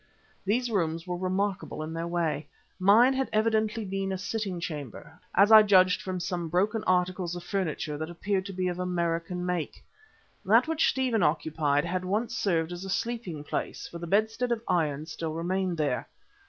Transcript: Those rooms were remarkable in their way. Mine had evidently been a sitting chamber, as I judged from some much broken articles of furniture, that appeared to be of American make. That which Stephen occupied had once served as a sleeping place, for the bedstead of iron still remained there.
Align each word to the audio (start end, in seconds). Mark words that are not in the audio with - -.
Those 0.47 0.71
rooms 0.71 1.05
were 1.05 1.15
remarkable 1.15 1.83
in 1.83 1.93
their 1.93 2.07
way. 2.07 2.47
Mine 2.79 3.13
had 3.13 3.29
evidently 3.31 3.85
been 3.85 4.11
a 4.11 4.17
sitting 4.17 4.59
chamber, 4.59 5.19
as 5.35 5.51
I 5.51 5.61
judged 5.61 6.01
from 6.01 6.19
some 6.19 6.45
much 6.45 6.49
broken 6.51 6.83
articles 6.85 7.35
of 7.35 7.43
furniture, 7.43 7.99
that 7.99 8.09
appeared 8.09 8.47
to 8.47 8.51
be 8.53 8.67
of 8.67 8.79
American 8.79 9.45
make. 9.45 9.83
That 10.43 10.67
which 10.67 10.89
Stephen 10.89 11.21
occupied 11.21 11.85
had 11.85 12.03
once 12.03 12.35
served 12.35 12.71
as 12.71 12.83
a 12.83 12.89
sleeping 12.89 13.43
place, 13.43 13.87
for 13.87 13.99
the 13.99 14.07
bedstead 14.07 14.51
of 14.51 14.63
iron 14.67 15.05
still 15.05 15.33
remained 15.33 15.77
there. 15.77 16.07